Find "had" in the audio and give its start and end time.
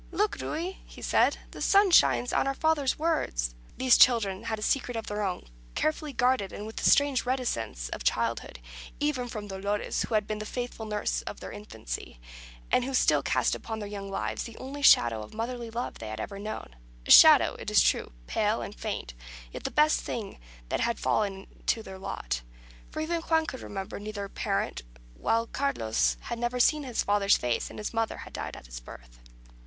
4.45-4.57, 10.15-10.25, 16.07-16.19, 20.79-20.97, 26.21-26.39, 28.17-28.33